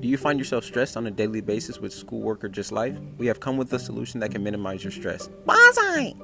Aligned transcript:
Do 0.00 0.06
you 0.06 0.16
find 0.16 0.38
yourself 0.38 0.62
stressed 0.62 0.96
on 0.96 1.08
a 1.08 1.10
daily 1.10 1.40
basis 1.40 1.80
with 1.80 1.92
schoolwork 1.92 2.44
or 2.44 2.48
just 2.48 2.70
life? 2.70 2.96
We 3.16 3.26
have 3.26 3.40
come 3.40 3.56
with 3.56 3.72
a 3.72 3.80
solution 3.80 4.20
that 4.20 4.30
can 4.30 4.44
minimize 4.44 4.84
your 4.84 4.92
stress. 4.92 5.28
Bonsai! 5.44 6.14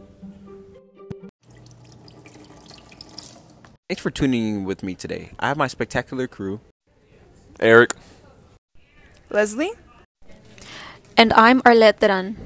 Thanks 3.88 4.00
for 4.00 4.10
tuning 4.10 4.49
in 4.49 4.64
with 4.64 4.85
me 4.85 4.95
today. 4.95 5.31
I 5.40 5.49
have 5.49 5.56
my 5.56 5.67
spectacular 5.67 6.28
crew 6.28 6.60
Eric. 7.58 7.95
Leslie? 9.31 9.72
And 11.17 11.32
I'm 11.32 11.60
Arlette 11.63 11.99
Teran. 11.99 12.36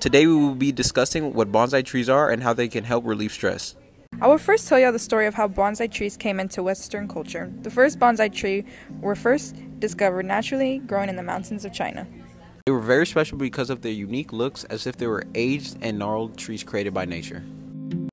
Today 0.00 0.26
we 0.26 0.34
will 0.34 0.54
be 0.54 0.72
discussing 0.72 1.34
what 1.34 1.52
bonsai 1.52 1.84
trees 1.84 2.08
are 2.08 2.30
and 2.30 2.42
how 2.42 2.54
they 2.54 2.68
can 2.68 2.84
help 2.84 3.04
relieve 3.04 3.32
stress. 3.32 3.76
I 4.20 4.28
will 4.28 4.38
first 4.38 4.68
tell 4.68 4.78
you 4.78 4.90
the 4.92 4.98
story 4.98 5.26
of 5.26 5.34
how 5.34 5.48
bonsai 5.48 5.90
trees 5.90 6.16
came 6.16 6.40
into 6.40 6.62
Western 6.62 7.08
culture. 7.08 7.52
The 7.62 7.70
first 7.70 7.98
bonsai 7.98 8.32
tree 8.32 8.64
were 9.00 9.14
first 9.14 9.56
discovered 9.84 10.24
naturally 10.24 10.78
growing 10.78 11.10
in 11.10 11.16
the 11.16 11.22
mountains 11.22 11.66
of 11.66 11.72
China. 11.74 12.06
They 12.64 12.72
were 12.72 12.80
very 12.94 13.06
special 13.06 13.36
because 13.36 13.68
of 13.68 13.82
their 13.82 13.92
unique 13.92 14.32
looks 14.32 14.64
as 14.64 14.86
if 14.86 14.96
they 14.96 15.06
were 15.06 15.24
aged 15.34 15.76
and 15.82 15.98
gnarled 15.98 16.38
trees 16.38 16.64
created 16.64 16.94
by 16.94 17.04
nature. 17.04 17.42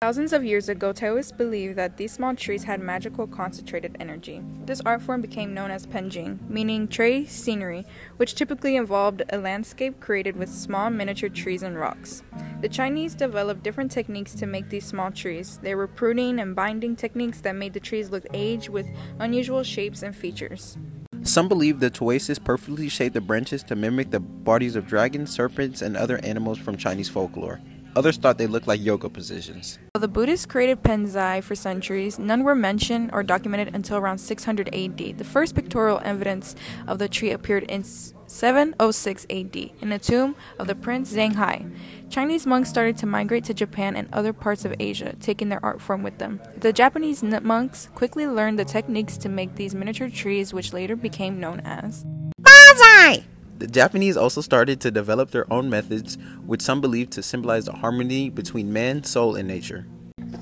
Thousands 0.02 0.34
of 0.34 0.44
years 0.44 0.67
ago, 0.67 0.91
Taoists 0.91 1.31
believed 1.31 1.77
that 1.77 1.95
these 1.95 2.11
small 2.11 2.35
trees 2.35 2.66
had 2.66 2.81
magical 2.81 3.25
concentrated 3.25 3.95
energy. 4.02 4.41
This 4.66 4.81
art 4.85 5.02
form 5.02 5.21
became 5.21 5.53
known 5.53 5.71
as 5.71 5.88
penjing, 5.88 6.39
meaning 6.49 6.89
tray 6.89 7.25
scenery, 7.25 7.85
which 8.17 8.35
typically 8.35 8.75
involved 8.75 9.23
a 9.30 9.38
landscape 9.38 10.02
created 10.02 10.35
with 10.35 10.49
small 10.49 10.89
miniature 10.89 11.30
trees 11.30 11.63
and 11.63 11.80
rocks. 11.80 12.23
The 12.61 12.67
Chinese 12.67 13.16
developed 13.16 13.63
different 13.63 13.91
techniques 13.91 14.35
to 14.35 14.45
make 14.45 14.69
these 14.69 14.85
small 14.85 15.11
trees. 15.11 15.58
There 15.61 15.77
were 15.77 15.88
pruning 15.88 16.39
and 16.41 16.53
binding 16.53 16.97
techniques 16.97 17.39
that 17.41 17.55
made 17.55 17.73
the 17.73 17.80
trees 17.80 18.09
look 18.09 18.25
aged 18.33 18.67
with 18.67 18.88
unusual 19.19 19.63
shapes 19.63 20.03
and 20.03 20.13
features. 20.13 20.77
Some 21.23 21.47
believe 21.47 21.80
the 21.80 21.91
Taoists 21.91 22.39
perfectly 22.39 22.89
shaped 22.89 23.14
the 23.14 23.22
branches 23.22 23.61
to 23.64 23.75
mimic 23.75 24.09
the 24.09 24.19
bodies 24.19 24.75
of 24.75 24.88
dragons, 24.88 25.30
serpents, 25.30 25.83
and 25.83 25.95
other 25.95 26.17
animals 26.23 26.58
from 26.58 26.78
Chinese 26.78 27.09
folklore. 27.09 27.61
Others 27.95 28.17
thought 28.17 28.39
they 28.39 28.47
looked 28.47 28.67
like 28.67 28.81
yoga 28.81 29.08
positions. 29.08 29.78
While 29.94 30.02
the 30.02 30.08
Buddhists 30.08 30.47
created 30.47 30.81
Penzai 30.81 31.44
for 31.44 31.53
centuries, 31.53 32.17
none 32.17 32.44
were 32.44 32.55
mentioned 32.55 33.11
or 33.13 33.22
documented 33.22 33.75
until 33.75 33.97
around 33.97 34.17
600 34.17 34.73
AD. 34.73 35.17
The 35.17 35.23
first 35.23 35.53
pictorial 35.53 36.02
evidence 36.03 36.55
of 36.88 36.97
the 36.97 37.08
tree 37.08 37.31
appeared 37.31 37.63
in 37.63 37.83
706 38.32 39.26
AD 39.30 39.56
in 39.82 39.90
the 39.90 40.00
tomb 40.00 40.38
of 40.58 40.66
the 40.66 40.74
prince 40.74 41.14
Zhang 41.14 41.34
Huai. 41.34 41.70
Chinese 42.10 42.48
monks 42.48 42.70
started 42.70 42.98
to 43.00 43.06
migrate 43.06 43.44
to 43.44 43.54
Japan 43.54 43.98
and 43.98 44.08
other 44.14 44.32
parts 44.32 44.64
of 44.64 44.74
Asia, 44.80 45.16
taking 45.20 45.50
their 45.50 45.64
art 45.64 45.82
form 45.82 46.02
with 46.02 46.18
them. 46.18 46.40
The 46.58 46.72
Japanese 46.72 47.22
monks 47.22 47.90
quickly 47.94 48.26
learned 48.28 48.58
the 48.58 48.64
techniques 48.64 49.18
to 49.18 49.30
make 49.30 49.56
these 49.56 49.76
miniature 49.76 50.09
trees, 50.09 50.54
which 50.54 50.72
later 50.72 50.96
became 50.96 51.42
known 51.42 51.59
as 51.66 52.06
bonsai. 52.42 53.26
The 53.58 53.68
Japanese 53.68 54.16
also 54.16 54.40
started 54.40 54.80
to 54.80 54.92
develop 54.92 55.32
their 55.32 55.52
own 55.52 55.70
methods, 55.70 56.18
which 56.46 56.62
some 56.62 56.80
believe 56.80 57.09
to 57.12 57.22
symbolize 57.22 57.66
the 57.66 57.74
harmony 57.74 58.30
between 58.30 58.72
man, 58.72 59.04
soul, 59.04 59.36
and 59.36 59.46
nature. 59.46 59.86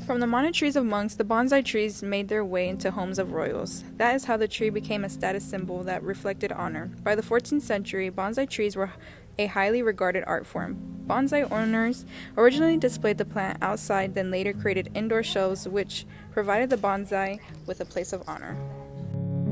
From 0.09 0.21
the 0.21 0.25
monasteries 0.25 0.75
of 0.75 0.85
monks, 0.85 1.13
the 1.13 1.23
bonsai 1.23 1.63
trees 1.63 2.02
made 2.02 2.29
their 2.29 2.43
way 2.43 2.67
into 2.67 2.89
homes 2.89 3.19
of 3.19 3.31
royals. 3.31 3.83
That 3.97 4.15
is 4.15 4.25
how 4.25 4.38
the 4.38 4.47
tree 4.47 4.71
became 4.71 5.05
a 5.05 5.09
status 5.09 5.43
symbol 5.43 5.83
that 5.83 6.02
reflected 6.02 6.52
honor. 6.52 6.89
By 7.03 7.13
the 7.13 7.21
14th 7.21 7.61
century, 7.61 8.09
bonsai 8.09 8.49
trees 8.49 8.75
were 8.75 8.89
a 9.37 9.45
highly 9.45 9.83
regarded 9.83 10.23
art 10.25 10.47
form. 10.47 10.80
Bonsai 11.05 11.52
owners 11.52 12.07
originally 12.37 12.75
displayed 12.75 13.19
the 13.19 13.23
plant 13.23 13.59
outside, 13.61 14.15
then 14.15 14.31
later 14.31 14.52
created 14.52 14.89
indoor 14.95 15.21
shelves 15.21 15.67
which 15.67 16.07
provided 16.31 16.71
the 16.71 16.77
bonsai 16.77 17.39
with 17.67 17.80
a 17.80 17.85
place 17.85 18.11
of 18.11 18.27
honor. 18.27 18.57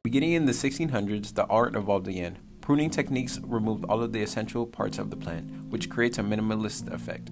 Beginning 0.03 0.31
in 0.31 0.47
the 0.47 0.53
1600s, 0.53 1.35
the 1.35 1.45
art 1.45 1.75
evolved 1.75 2.07
again. 2.07 2.39
Pruning 2.61 2.89
techniques 2.89 3.39
removed 3.43 3.85
all 3.85 4.01
of 4.01 4.11
the 4.11 4.23
essential 4.23 4.65
parts 4.65 4.97
of 4.97 5.11
the 5.11 5.17
plant, 5.17 5.69
which 5.69 5.87
creates 5.87 6.17
a 6.17 6.23
minimalist 6.23 6.91
effect. 6.91 7.29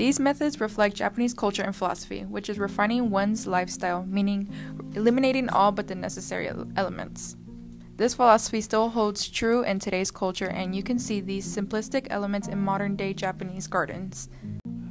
These 0.00 0.18
methods 0.18 0.62
reflect 0.62 0.96
Japanese 0.96 1.34
culture 1.34 1.62
and 1.62 1.76
philosophy, 1.76 2.22
which 2.22 2.48
is 2.48 2.58
refining 2.58 3.10
one's 3.10 3.46
lifestyle, 3.46 4.02
meaning 4.06 4.48
eliminating 4.94 5.50
all 5.50 5.72
but 5.72 5.88
the 5.88 5.94
necessary 5.94 6.50
elements. 6.74 7.36
This 7.98 8.14
philosophy 8.14 8.62
still 8.62 8.88
holds 8.88 9.28
true 9.28 9.62
in 9.62 9.78
today's 9.78 10.10
culture, 10.10 10.48
and 10.48 10.74
you 10.74 10.82
can 10.82 10.98
see 10.98 11.20
these 11.20 11.46
simplistic 11.46 12.06
elements 12.08 12.48
in 12.48 12.58
modern 12.58 12.96
day 12.96 13.12
Japanese 13.12 13.66
gardens. 13.66 14.30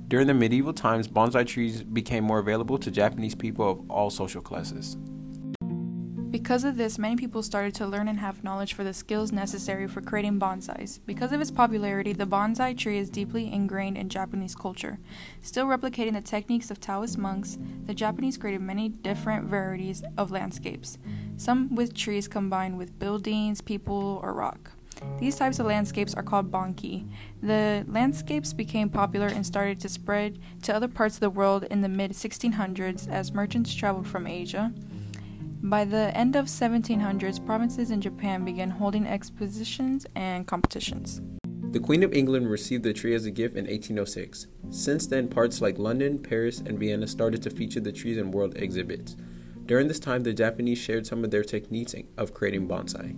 During 0.09 0.27
the 0.27 0.35
medieval 0.35 0.73
times, 0.73 1.07
bonsai 1.07 1.43
trees 1.47 1.81
became 1.81 2.23
more 2.23 2.37
available 2.37 2.77
to 2.77 2.91
Japanese 2.91 3.33
people 3.33 3.67
of 3.67 3.89
all 3.89 4.11
social 4.11 4.43
classes. 4.43 4.95
Because 6.31 6.63
of 6.63 6.77
this, 6.77 6.99
many 6.99 7.15
people 7.15 7.41
started 7.41 7.73
to 7.75 7.87
learn 7.87 8.07
and 8.07 8.19
have 8.19 8.43
knowledge 8.43 8.73
for 8.73 8.83
the 8.83 8.93
skills 8.93 9.31
necessary 9.31 9.87
for 9.87 9.99
creating 9.99 10.39
bonsais. 10.39 10.99
Because 11.07 11.31
of 11.31 11.41
its 11.41 11.49
popularity, 11.49 12.13
the 12.13 12.27
bonsai 12.27 12.77
tree 12.77 12.99
is 12.99 13.09
deeply 13.09 13.51
ingrained 13.51 13.97
in 13.97 14.09
Japanese 14.09 14.53
culture. 14.53 14.99
Still 15.41 15.65
replicating 15.65 16.13
the 16.13 16.21
techniques 16.21 16.69
of 16.69 16.79
Taoist 16.79 17.17
monks, 17.17 17.57
the 17.85 17.95
Japanese 17.95 18.37
created 18.37 18.61
many 18.61 18.89
different 18.89 19.47
varieties 19.47 20.03
of 20.19 20.29
landscapes, 20.29 20.99
some 21.35 21.73
with 21.73 21.95
trees 21.95 22.27
combined 22.27 22.77
with 22.77 22.99
buildings, 22.99 23.59
people, 23.59 24.19
or 24.21 24.31
rock. 24.31 24.73
These 25.17 25.37
types 25.37 25.57
of 25.57 25.65
landscapes 25.65 26.13
are 26.13 26.21
called 26.21 26.51
bonkei. 26.51 27.09
The 27.41 27.85
landscapes 27.87 28.53
became 28.53 28.89
popular 28.89 29.27
and 29.27 29.45
started 29.45 29.79
to 29.79 29.89
spread 29.89 30.37
to 30.63 30.75
other 30.75 30.87
parts 30.87 31.15
of 31.15 31.21
the 31.21 31.29
world 31.31 31.63
in 31.71 31.81
the 31.81 31.89
mid 31.89 32.11
1600s 32.11 33.09
as 33.09 33.33
merchants 33.33 33.73
traveled 33.73 34.07
from 34.07 34.27
Asia. 34.27 34.73
By 35.61 35.83
the 35.83 36.15
end 36.17 36.37
of 36.37 36.45
1700s, 36.45 37.45
provinces 37.45 37.91
in 37.91 37.99
Japan 37.99 38.45
began 38.45 38.69
holding 38.69 39.05
expositions 39.05 40.05
and 40.15 40.47
competitions. 40.47 41.21
The 41.71 41.81
Queen 41.81 42.01
of 42.01 42.13
England 42.13 42.49
received 42.49 42.83
the 42.83 42.93
tree 42.93 43.13
as 43.13 43.25
a 43.25 43.31
gift 43.31 43.57
in 43.57 43.65
1806. 43.65 44.47
Since 44.69 45.07
then, 45.07 45.27
parts 45.27 45.59
like 45.59 45.77
London, 45.77 46.17
Paris, 46.17 46.59
and 46.59 46.79
Vienna 46.79 47.07
started 47.07 47.43
to 47.43 47.49
feature 47.49 47.81
the 47.81 47.91
trees 47.91 48.17
in 48.17 48.31
world 48.31 48.55
exhibits. 48.55 49.17
During 49.65 49.89
this 49.89 49.99
time, 49.99 50.23
the 50.23 50.33
Japanese 50.33 50.77
shared 50.77 51.05
some 51.05 51.25
of 51.25 51.29
their 51.29 51.43
techniques 51.43 51.93
of 52.17 52.33
creating 52.33 52.67
bonsai. 52.67 53.15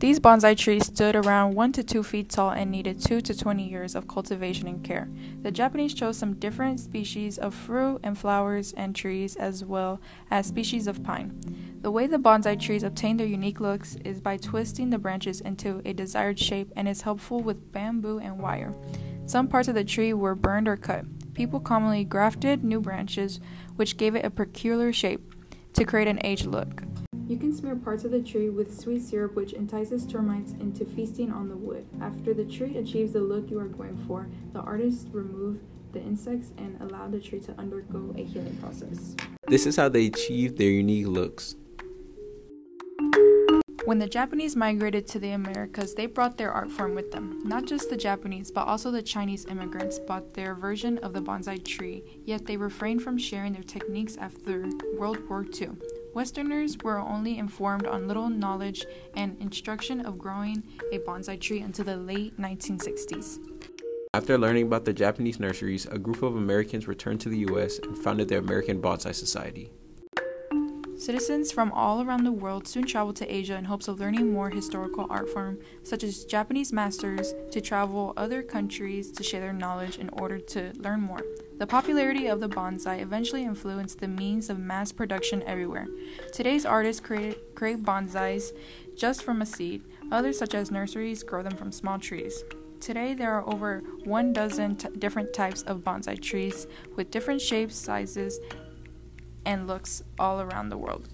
These 0.00 0.18
bonsai 0.18 0.56
trees 0.56 0.86
stood 0.86 1.14
around 1.14 1.54
1 1.54 1.72
to 1.72 1.84
2 1.84 2.02
feet 2.02 2.30
tall 2.30 2.52
and 2.52 2.70
needed 2.70 3.04
2 3.04 3.20
to 3.20 3.36
20 3.36 3.68
years 3.68 3.94
of 3.94 4.08
cultivation 4.08 4.66
and 4.66 4.82
care. 4.82 5.10
The 5.42 5.50
Japanese 5.50 5.92
chose 5.92 6.16
some 6.16 6.36
different 6.36 6.80
species 6.80 7.36
of 7.36 7.54
fruit 7.54 8.00
and 8.02 8.16
flowers 8.16 8.72
and 8.72 8.96
trees 8.96 9.36
as 9.36 9.62
well 9.62 10.00
as 10.30 10.46
species 10.46 10.86
of 10.86 11.02
pine. 11.02 11.78
The 11.82 11.90
way 11.90 12.06
the 12.06 12.16
bonsai 12.16 12.58
trees 12.58 12.82
obtain 12.82 13.18
their 13.18 13.26
unique 13.26 13.60
looks 13.60 13.96
is 14.02 14.22
by 14.22 14.38
twisting 14.38 14.88
the 14.88 14.96
branches 14.96 15.42
into 15.42 15.82
a 15.84 15.92
desired 15.92 16.38
shape 16.38 16.72
and 16.74 16.88
is 16.88 17.02
helpful 17.02 17.40
with 17.40 17.70
bamboo 17.70 18.20
and 18.20 18.38
wire. 18.38 18.74
Some 19.26 19.48
parts 19.48 19.68
of 19.68 19.74
the 19.74 19.84
tree 19.84 20.14
were 20.14 20.34
burned 20.34 20.66
or 20.66 20.78
cut. 20.78 21.04
People 21.34 21.60
commonly 21.60 22.04
grafted 22.04 22.64
new 22.64 22.80
branches, 22.80 23.38
which 23.76 23.98
gave 23.98 24.14
it 24.14 24.24
a 24.24 24.30
peculiar 24.30 24.94
shape 24.94 25.34
to 25.74 25.84
create 25.84 26.08
an 26.08 26.20
aged 26.24 26.46
look. 26.46 26.84
You 27.30 27.36
can 27.36 27.52
smear 27.52 27.76
parts 27.76 28.02
of 28.02 28.10
the 28.10 28.20
tree 28.20 28.48
with 28.48 28.76
sweet 28.76 29.02
syrup, 29.02 29.36
which 29.36 29.52
entices 29.52 30.04
termites 30.04 30.50
into 30.58 30.84
feasting 30.84 31.30
on 31.30 31.48
the 31.48 31.54
wood. 31.54 31.86
After 32.00 32.34
the 32.34 32.44
tree 32.44 32.76
achieves 32.76 33.12
the 33.12 33.20
look 33.20 33.48
you 33.52 33.60
are 33.60 33.68
going 33.68 33.96
for, 34.08 34.26
the 34.52 34.58
artist 34.58 35.06
remove 35.12 35.60
the 35.92 36.00
insects 36.00 36.50
and 36.58 36.76
allow 36.80 37.06
the 37.06 37.20
tree 37.20 37.38
to 37.38 37.56
undergo 37.56 38.12
a 38.18 38.24
healing 38.24 38.56
process. 38.56 39.14
This 39.46 39.64
is 39.64 39.76
how 39.76 39.88
they 39.88 40.06
achieve 40.06 40.56
their 40.56 40.70
unique 40.70 41.06
looks. 41.06 41.54
When 43.84 44.00
the 44.00 44.08
Japanese 44.08 44.56
migrated 44.56 45.06
to 45.08 45.20
the 45.20 45.30
Americas, 45.30 45.94
they 45.94 46.06
brought 46.06 46.36
their 46.36 46.50
art 46.50 46.72
form 46.72 46.96
with 46.96 47.12
them. 47.12 47.42
Not 47.44 47.64
just 47.64 47.90
the 47.90 47.96
Japanese, 47.96 48.50
but 48.50 48.66
also 48.66 48.90
the 48.90 49.02
Chinese 49.02 49.46
immigrants 49.46 50.00
bought 50.00 50.34
their 50.34 50.56
version 50.56 50.98
of 50.98 51.12
the 51.12 51.22
bonsai 51.22 51.64
tree, 51.64 52.02
yet 52.24 52.46
they 52.46 52.56
refrained 52.56 53.02
from 53.02 53.16
sharing 53.16 53.52
their 53.52 53.62
techniques 53.62 54.16
after 54.16 54.68
World 54.98 55.28
War 55.28 55.44
II. 55.44 55.70
Westerners 56.12 56.76
were 56.82 56.98
only 56.98 57.38
informed 57.38 57.86
on 57.86 58.08
little 58.08 58.28
knowledge 58.28 58.84
and 59.14 59.40
instruction 59.40 60.00
of 60.00 60.18
growing 60.18 60.64
a 60.92 60.98
bonsai 60.98 61.40
tree 61.40 61.60
until 61.60 61.84
the 61.84 61.96
late 61.96 62.36
1960s. 62.38 63.38
After 64.12 64.36
learning 64.36 64.66
about 64.66 64.84
the 64.84 64.92
Japanese 64.92 65.38
nurseries, 65.38 65.86
a 65.86 65.98
group 65.98 66.22
of 66.22 66.34
Americans 66.34 66.88
returned 66.88 67.20
to 67.20 67.28
the 67.28 67.38
US 67.50 67.78
and 67.78 67.96
founded 67.96 68.28
the 68.28 68.38
American 68.38 68.82
Bonsai 68.82 69.14
Society. 69.14 69.70
Citizens 70.96 71.52
from 71.52 71.70
all 71.72 72.02
around 72.02 72.24
the 72.24 72.32
world 72.32 72.66
soon 72.66 72.84
traveled 72.84 73.16
to 73.16 73.34
Asia 73.34 73.56
in 73.56 73.64
hopes 73.64 73.86
of 73.86 74.00
learning 74.00 74.32
more 74.32 74.50
historical 74.50 75.06
art 75.08 75.30
form, 75.30 75.58
such 75.84 76.02
as 76.02 76.24
Japanese 76.24 76.72
masters 76.72 77.32
to 77.52 77.60
travel 77.60 78.12
other 78.16 78.42
countries 78.42 79.12
to 79.12 79.22
share 79.22 79.40
their 79.40 79.52
knowledge 79.52 79.96
in 79.96 80.10
order 80.12 80.38
to 80.38 80.72
learn 80.76 81.00
more. 81.00 81.22
The 81.60 81.66
popularity 81.66 82.26
of 82.26 82.40
the 82.40 82.48
bonsai 82.48 83.02
eventually 83.02 83.44
influenced 83.44 84.00
the 84.00 84.08
means 84.08 84.48
of 84.48 84.58
mass 84.58 84.92
production 84.92 85.42
everywhere. 85.42 85.88
Today's 86.32 86.64
artists 86.64 87.02
create, 87.02 87.54
create 87.54 87.82
bonsais 87.82 88.52
just 88.96 89.22
from 89.22 89.42
a 89.42 89.46
seed. 89.46 89.84
Others, 90.10 90.38
such 90.38 90.54
as 90.54 90.70
nurseries, 90.70 91.22
grow 91.22 91.42
them 91.42 91.54
from 91.54 91.70
small 91.70 91.98
trees. 91.98 92.44
Today, 92.80 93.12
there 93.12 93.34
are 93.34 93.46
over 93.46 93.82
one 94.04 94.32
dozen 94.32 94.76
t- 94.76 94.88
different 94.98 95.34
types 95.34 95.60
of 95.64 95.80
bonsai 95.80 96.18
trees 96.18 96.66
with 96.96 97.10
different 97.10 97.42
shapes, 97.42 97.76
sizes, 97.76 98.40
and 99.44 99.66
looks 99.66 100.02
all 100.18 100.40
around 100.40 100.70
the 100.70 100.78
world. 100.78 101.10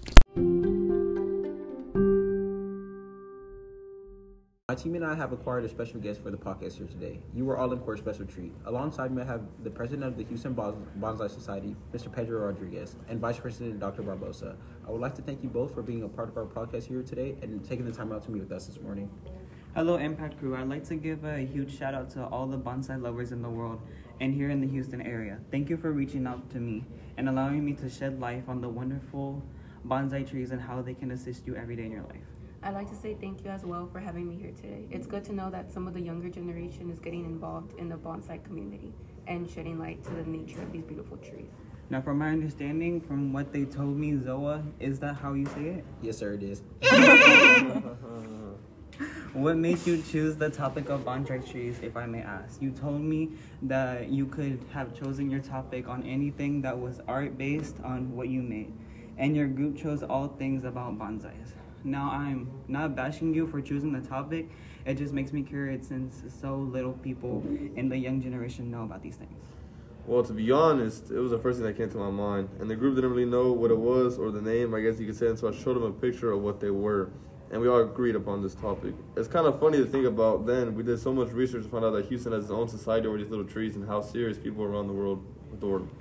Team 4.77 4.95
and 4.95 5.03
I 5.03 5.15
have 5.15 5.31
acquired 5.31 5.65
a 5.65 5.69
special 5.69 5.99
guest 5.99 6.21
for 6.21 6.29
the 6.29 6.37
podcast 6.37 6.77
here 6.77 6.85
today. 6.85 7.19
You 7.33 7.49
are 7.49 7.57
all 7.57 7.73
in 7.73 7.79
for 7.81 7.95
a 7.95 7.97
special 7.97 8.25
treat. 8.25 8.53
Alongside 8.65 9.11
me, 9.11 9.23
I 9.23 9.25
have 9.25 9.41
the 9.63 9.71
president 9.71 10.03
of 10.03 10.17
the 10.17 10.23
Houston 10.25 10.53
Bonsai 10.53 11.29
Society, 11.31 11.75
Mr. 11.93 12.11
Pedro 12.11 12.45
Rodriguez, 12.45 12.95
and 13.09 13.19
Vice 13.19 13.39
President 13.39 13.79
Dr. 13.79 14.03
Barbosa. 14.03 14.55
I 14.87 14.91
would 14.91 15.01
like 15.01 15.15
to 15.15 15.23
thank 15.23 15.41
you 15.41 15.49
both 15.49 15.73
for 15.73 15.81
being 15.81 16.03
a 16.03 16.07
part 16.07 16.29
of 16.29 16.37
our 16.37 16.45
podcast 16.45 16.85
here 16.85 17.01
today 17.01 17.35
and 17.41 17.67
taking 17.67 17.85
the 17.85 17.91
time 17.91 18.11
out 18.11 18.23
to 18.25 18.31
meet 18.31 18.41
with 18.41 18.51
us 18.51 18.67
this 18.67 18.79
morning. 18.79 19.09
Hello, 19.73 19.97
Impact 19.97 20.37
Crew. 20.39 20.55
I'd 20.55 20.69
like 20.69 20.83
to 20.89 20.95
give 20.95 21.23
a 21.23 21.39
huge 21.39 21.75
shout 21.75 21.95
out 21.95 22.11
to 22.11 22.25
all 22.27 22.45
the 22.45 22.57
bonsai 22.57 23.01
lovers 23.01 23.31
in 23.31 23.41
the 23.41 23.49
world 23.49 23.81
and 24.19 24.33
here 24.33 24.49
in 24.49 24.61
the 24.61 24.67
Houston 24.67 25.01
area. 25.01 25.39
Thank 25.49 25.69
you 25.69 25.77
for 25.77 25.91
reaching 25.91 26.27
out 26.27 26.49
to 26.51 26.59
me 26.59 26.85
and 27.17 27.27
allowing 27.27 27.65
me 27.65 27.73
to 27.73 27.89
shed 27.89 28.19
light 28.19 28.43
on 28.47 28.61
the 28.61 28.69
wonderful 28.69 29.43
bonsai 29.87 30.29
trees 30.29 30.51
and 30.51 30.61
how 30.61 30.83
they 30.83 30.93
can 30.93 31.11
assist 31.11 31.47
you 31.47 31.55
every 31.55 31.75
day 31.75 31.85
in 31.85 31.91
your 31.91 32.03
life. 32.03 32.36
I'd 32.63 32.73
like 32.73 32.89
to 32.89 32.95
say 32.95 33.15
thank 33.19 33.43
you 33.43 33.51
as 33.51 33.63
well 33.63 33.87
for 33.91 33.99
having 33.99 34.27
me 34.27 34.35
here 34.35 34.51
today. 34.51 34.87
It's 34.89 35.05
good 35.05 35.23
to 35.25 35.33
know 35.33 35.49
that 35.51 35.71
some 35.71 35.87
of 35.87 35.93
the 35.93 36.01
younger 36.01 36.29
generation 36.29 36.89
is 36.89 36.99
getting 36.99 37.25
involved 37.25 37.77
in 37.77 37.87
the 37.87 37.95
bonsai 37.95 38.43
community 38.43 38.93
and 39.27 39.49
shedding 39.49 39.79
light 39.79 40.03
to 40.05 40.09
the 40.11 40.23
nature 40.23 40.61
of 40.61 40.71
these 40.71 40.83
beautiful 40.83 41.17
trees. 41.17 41.51
Now, 41.89 42.01
from 42.01 42.17
my 42.17 42.31
understanding, 42.31 42.99
from 42.99 43.31
what 43.31 43.53
they 43.53 43.65
told 43.65 43.97
me, 43.97 44.13
Zoa, 44.13 44.63
is 44.79 44.99
that 44.99 45.15
how 45.15 45.33
you 45.33 45.45
say 45.45 45.67
it? 45.67 45.85
Yes, 46.01 46.17
sir, 46.17 46.33
it 46.33 46.43
is. 46.43 46.63
what 49.33 49.55
made 49.55 49.85
you 49.85 50.01
choose 50.01 50.35
the 50.35 50.49
topic 50.49 50.89
of 50.89 51.05
bonsai 51.05 51.49
trees, 51.49 51.79
if 51.81 51.95
I 51.95 52.07
may 52.07 52.21
ask? 52.21 52.61
You 52.61 52.71
told 52.71 53.01
me 53.01 53.29
that 53.61 54.09
you 54.09 54.25
could 54.25 54.59
have 54.73 54.99
chosen 54.99 55.29
your 55.29 55.41
topic 55.41 55.87
on 55.87 56.03
anything 56.03 56.61
that 56.63 56.77
was 56.77 56.99
art 57.07 57.37
based 57.37 57.77
on 57.83 58.15
what 58.15 58.29
you 58.29 58.41
made, 58.41 58.73
and 59.17 59.35
your 59.35 59.47
group 59.47 59.77
chose 59.77 60.03
all 60.03 60.27
things 60.27 60.65
about 60.65 60.97
bonsais. 60.97 61.53
Now, 61.83 62.11
I'm 62.11 62.49
not 62.67 62.95
bashing 62.95 63.33
you 63.33 63.47
for 63.47 63.61
choosing 63.61 63.93
the 63.93 64.07
topic, 64.07 64.49
it 64.87 64.95
just 64.95 65.13
makes 65.13 65.33
me 65.33 65.43
curious 65.43 65.87
since 65.87 66.23
so 66.39 66.55
little 66.55 66.93
people 66.93 67.43
in 67.75 67.89
the 67.89 67.97
young 67.97 68.21
generation 68.21 68.71
know 68.71 68.83
about 68.83 69.03
these 69.03 69.17
things. 69.17 69.37
Well, 70.05 70.23
to 70.23 70.31
be 70.31 70.49
honest, 70.49 71.11
it 71.11 71.19
was 71.19 71.31
the 71.31 71.39
first 71.39 71.59
thing 71.59 71.67
that 71.67 71.75
came 71.75 71.89
to 71.89 71.97
my 71.97 72.09
mind. 72.09 72.47
And 72.61 72.69
the 72.69 72.75
group 72.77 72.95
didn't 72.95 73.09
really 73.09 73.29
know 73.29 73.51
what 73.51 73.69
it 73.69 73.77
was 73.77 74.17
or 74.17 74.31
the 74.31 74.41
name, 74.41 74.73
I 74.73 74.79
guess 74.79 74.97
you 74.97 75.05
could 75.05 75.17
say. 75.17 75.27
And 75.27 75.37
so 75.37 75.49
I 75.49 75.51
showed 75.51 75.73
them 75.73 75.83
a 75.83 75.91
picture 75.91 76.31
of 76.31 76.41
what 76.41 76.61
they 76.61 76.69
were. 76.69 77.09
And 77.51 77.59
we 77.59 77.67
all 77.67 77.81
agreed 77.81 78.15
upon 78.15 78.41
this 78.41 78.55
topic. 78.55 78.93
It's 79.17 79.27
kind 79.27 79.45
of 79.45 79.59
funny 79.59 79.77
to 79.79 79.85
think 79.85 80.05
about 80.05 80.45
then. 80.45 80.73
We 80.75 80.83
did 80.83 80.97
so 80.99 81.11
much 81.11 81.31
research 81.31 81.63
to 81.63 81.69
find 81.69 81.83
out 81.83 81.91
that 81.91 82.05
Houston 82.05 82.31
has 82.31 82.45
its 82.45 82.51
own 82.51 82.69
society 82.69 83.07
over 83.07 83.17
these 83.17 83.29
little 83.29 83.45
trees 83.45 83.75
and 83.75 83.85
how 83.85 84.01
serious 84.01 84.37
people 84.37 84.63
around 84.63 84.87
the 84.87 84.93
world 84.93 85.25
adore 85.51 85.79
them. 85.79 85.91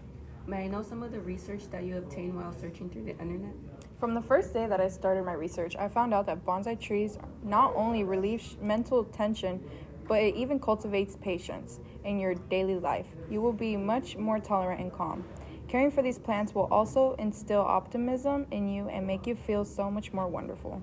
May 0.46 0.64
I 0.64 0.66
know 0.68 0.82
some 0.82 1.02
of 1.02 1.10
the 1.10 1.20
research 1.20 1.68
that 1.72 1.82
you 1.82 1.96
obtained 1.96 2.36
while 2.36 2.52
searching 2.52 2.88
through 2.88 3.06
the 3.06 3.18
internet? 3.18 3.54
From 3.98 4.12
the 4.12 4.20
first 4.20 4.52
day 4.52 4.66
that 4.66 4.78
I 4.78 4.88
started 4.88 5.24
my 5.24 5.32
research, 5.32 5.74
I 5.74 5.88
found 5.88 6.12
out 6.12 6.26
that 6.26 6.44
bonsai 6.44 6.78
trees 6.78 7.16
not 7.42 7.74
only 7.74 8.04
relieve 8.04 8.60
mental 8.60 9.04
tension, 9.04 9.58
but 10.06 10.22
it 10.22 10.34
even 10.34 10.60
cultivates 10.60 11.16
patience 11.16 11.80
in 12.04 12.18
your 12.18 12.34
daily 12.34 12.74
life. 12.74 13.06
You 13.30 13.40
will 13.40 13.54
be 13.54 13.74
much 13.74 14.18
more 14.18 14.38
tolerant 14.38 14.82
and 14.82 14.92
calm. 14.92 15.24
Caring 15.66 15.90
for 15.90 16.02
these 16.02 16.18
plants 16.18 16.54
will 16.54 16.68
also 16.70 17.14
instill 17.18 17.62
optimism 17.62 18.46
in 18.50 18.68
you 18.68 18.86
and 18.88 19.06
make 19.06 19.26
you 19.26 19.34
feel 19.34 19.64
so 19.64 19.90
much 19.90 20.12
more 20.12 20.28
wonderful. 20.28 20.82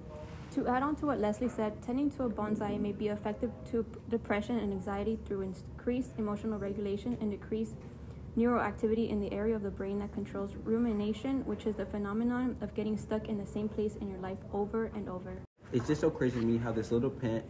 To 0.55 0.67
add 0.67 0.81
on 0.81 0.95
to 0.97 1.05
what 1.05 1.19
Leslie 1.19 1.49
said, 1.49 1.81
tending 1.83 2.09
to 2.11 2.23
a 2.23 2.29
bonsai 2.29 2.79
may 2.79 2.93
be 2.93 3.09
effective 3.09 3.51
to 3.71 3.85
depression 4.09 4.57
and 4.57 4.73
anxiety 4.73 5.19
through 5.25 5.41
increased 5.41 6.13
emotional 6.17 6.57
regulation 6.57 7.15
and 7.21 7.29
decreased 7.29 7.75
neuroactivity 8.37 9.09
in 9.09 9.19
the 9.19 9.31
area 9.31 9.55
of 9.55 9.61
the 9.61 9.69
brain 9.69 9.97
that 9.99 10.11
controls 10.13 10.55
rumination, 10.63 11.45
which 11.45 11.65
is 11.65 11.75
the 11.75 11.85
phenomenon 11.85 12.55
of 12.61 12.73
getting 12.73 12.97
stuck 12.97 13.29
in 13.29 13.37
the 13.37 13.45
same 13.45 13.69
place 13.69 13.95
in 13.97 14.09
your 14.09 14.19
life 14.19 14.37
over 14.53 14.85
and 14.95 15.07
over. 15.07 15.37
It's 15.71 15.87
just 15.87 16.01
so 16.01 16.11
crazy 16.11 16.39
to 16.39 16.45
me 16.45 16.57
how 16.57 16.71
this 16.71 16.91
little 16.91 17.09
plant, 17.09 17.45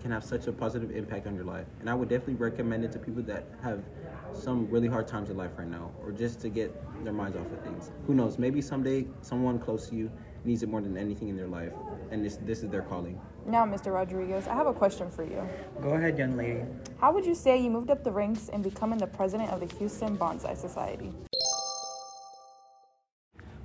can 0.00 0.10
have 0.10 0.24
such 0.24 0.48
a 0.48 0.52
positive 0.52 0.90
impact 0.90 1.28
on 1.28 1.36
your 1.36 1.44
life. 1.44 1.66
And 1.78 1.88
I 1.88 1.94
would 1.94 2.08
definitely 2.08 2.34
recommend 2.34 2.84
it 2.84 2.90
to 2.92 2.98
people 2.98 3.22
that 3.24 3.46
have 3.62 3.84
some 4.32 4.68
really 4.68 4.88
hard 4.88 5.06
times 5.06 5.30
in 5.30 5.36
life 5.36 5.52
right 5.56 5.68
now, 5.68 5.92
or 6.02 6.10
just 6.10 6.40
to 6.40 6.48
get 6.48 6.74
their 7.04 7.12
minds 7.12 7.36
off 7.36 7.46
of 7.52 7.60
things. 7.62 7.92
Who 8.06 8.14
knows? 8.14 8.36
Maybe 8.36 8.60
someday 8.60 9.06
someone 9.20 9.60
close 9.60 9.88
to 9.90 9.94
you 9.94 10.10
needs 10.48 10.62
it 10.62 10.68
more 10.68 10.80
than 10.80 10.96
anything 10.96 11.28
in 11.28 11.36
their 11.36 11.46
life, 11.46 11.72
and 12.10 12.24
this 12.24 12.38
this 12.50 12.62
is 12.64 12.70
their 12.70 12.82
calling. 12.82 13.20
Now, 13.46 13.64
Mr. 13.66 13.92
Rodriguez, 13.92 14.48
I 14.48 14.54
have 14.54 14.66
a 14.66 14.72
question 14.72 15.10
for 15.10 15.22
you. 15.22 15.46
Go 15.80 15.90
ahead, 15.90 16.18
young 16.18 16.36
lady. 16.36 16.64
How 17.00 17.12
would 17.12 17.26
you 17.26 17.34
say 17.34 17.60
you 17.60 17.70
moved 17.70 17.90
up 17.90 18.02
the 18.02 18.10
ranks 18.10 18.48
in 18.48 18.62
becoming 18.62 18.98
the 18.98 19.06
president 19.06 19.50
of 19.50 19.60
the 19.60 19.68
Houston 19.76 20.16
Bonsai 20.16 20.56
Society? 20.56 21.12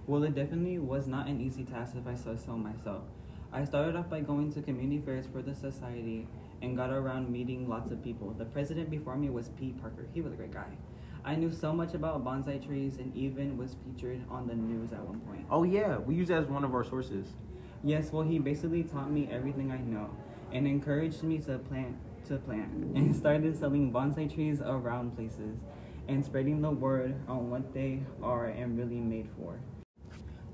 Well, 0.06 0.24
it 0.24 0.36
definitely 0.36 0.80
was 0.80 1.08
not 1.08 1.28
an 1.28 1.40
easy 1.40 1.64
task 1.64 1.96
if 1.96 2.06
I 2.06 2.16
say 2.16 2.36
so 2.46 2.58
myself. 2.58 3.04
I 3.54 3.64
started 3.64 3.96
off 3.96 4.10
by 4.10 4.20
going 4.20 4.52
to 4.54 4.62
community 4.62 5.02
fairs 5.06 5.28
for 5.32 5.42
the 5.42 5.56
society 5.56 6.28
and 6.62 6.76
got 6.76 6.90
around 6.90 7.30
meeting 7.30 7.70
lots 7.70 7.92
of 7.92 8.04
people. 8.04 8.32
The 8.32 8.46
president 8.46 8.90
before 8.90 9.16
me 9.16 9.30
was 9.30 9.50
Pete 9.60 9.80
Parker. 9.80 10.08
He 10.14 10.22
was 10.22 10.34
a 10.34 10.36
great 10.36 10.52
guy. 10.52 10.72
I 11.26 11.36
knew 11.36 11.54
so 11.54 11.72
much 11.72 11.94
about 11.94 12.26
bonsai 12.26 12.66
trees 12.66 12.98
and 12.98 13.16
even 13.16 13.58
was 13.58 13.78
featured 13.86 14.22
on 14.30 14.46
the 14.46 14.56
news 14.56 14.92
at 14.92 15.00
one 15.00 15.22
point. 15.22 15.46
Oh 15.50 15.64
yeah, 15.64 15.98
we 15.98 16.16
use 16.16 16.28
that 16.28 16.44
as 16.44 16.48
one 16.48 16.66
of 16.66 16.74
our 16.74 16.84
sources. 16.84 17.28
Yes, 17.82 18.12
well 18.12 18.24
he 18.24 18.40
basically 18.40 18.84
taught 18.84 19.10
me 19.10 19.30
everything 19.32 19.72
I 19.72 19.78
know 19.78 20.10
and 20.52 20.68
encouraged 20.68 21.24
me 21.24 21.38
to 21.40 21.60
plant 21.60 21.96
to 22.28 22.38
plant 22.38 22.74
and 22.96 23.16
started 23.16 23.58
selling 23.58 23.92
bonsai 23.92 24.34
trees 24.34 24.62
around 24.62 25.16
places 25.16 25.60
and 26.10 26.26
spreading 26.26 26.62
the 26.62 26.72
word 26.72 27.16
on 27.30 27.50
what 27.50 27.74
they 27.74 28.02
are 28.22 28.48
and 28.48 28.78
really 28.78 29.00
made 29.00 29.30
for. 29.38 29.60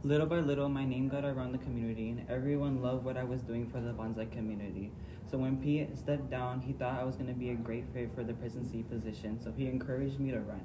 Little 0.03 0.27
by 0.27 0.39
little, 0.39 0.69
my 0.69 0.85
name 0.85 1.09
got 1.09 1.25
around 1.25 1.51
the 1.51 1.57
community, 1.57 2.11
and 2.11 2.29
everyone 2.29 2.81
loved 2.81 3.03
what 3.03 3.17
I 3.17 3.23
was 3.25 3.41
doing 3.41 3.67
for 3.67 3.81
the 3.81 3.91
bonsai 3.91 4.31
community. 4.31 4.91
So 5.29 5.37
when 5.37 5.57
Pete 5.57 5.95
stepped 5.95 6.31
down, 6.31 6.59
he 6.61 6.73
thought 6.73 6.99
I 6.99 7.03
was 7.03 7.15
going 7.15 7.27
to 7.27 7.39
be 7.39 7.51
a 7.51 7.55
great 7.55 7.85
fit 7.93 8.09
for 8.15 8.23
the 8.23 8.33
presidency 8.33 8.81
position, 8.81 9.39
so 9.39 9.51
he 9.55 9.67
encouraged 9.67 10.19
me 10.19 10.31
to 10.31 10.39
run. 10.39 10.61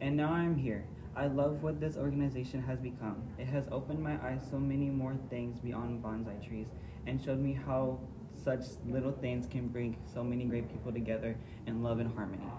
And 0.00 0.16
now 0.16 0.32
I'm 0.32 0.56
here. 0.56 0.84
I 1.14 1.26
love 1.26 1.62
what 1.62 1.78
this 1.78 1.96
organization 1.96 2.62
has 2.62 2.80
become. 2.80 3.22
It 3.38 3.46
has 3.46 3.64
opened 3.70 4.02
my 4.02 4.14
eyes 4.14 4.40
so 4.50 4.58
many 4.58 4.88
more 4.88 5.14
things 5.30 5.60
beyond 5.60 6.02
bonsai 6.02 6.44
trees 6.44 6.66
and 7.06 7.22
showed 7.22 7.38
me 7.38 7.52
how 7.52 8.00
such 8.42 8.62
little 8.88 9.12
things 9.12 9.46
can 9.46 9.68
bring 9.68 9.96
so 10.12 10.24
many 10.24 10.46
great 10.46 10.68
people 10.72 10.90
together 10.90 11.36
in 11.66 11.82
love 11.82 12.00
and 12.00 12.12
harmony. 12.12 12.50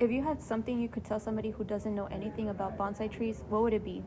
If 0.00 0.10
you 0.10 0.22
had 0.22 0.42
something 0.42 0.80
you 0.80 0.88
could 0.88 1.04
tell 1.04 1.20
somebody 1.20 1.50
who 1.50 1.64
doesn't 1.64 1.94
know 1.94 2.06
anything 2.06 2.48
about 2.48 2.78
bonsai 2.78 3.10
trees, 3.10 3.42
what 3.50 3.62
would 3.62 3.74
it 3.74 3.84
be? 3.84 4.02